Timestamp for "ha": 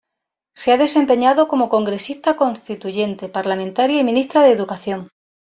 0.71-0.77